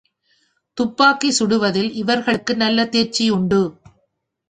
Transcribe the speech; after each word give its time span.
துப்பாக்கி 0.77 1.29
சுடுவதில் 1.39 1.91
இவர்களுக்கு 1.93 2.55
நல்ல 2.55 2.85
தேர்ச்சி 2.85 3.29
உண்டு. 3.29 3.61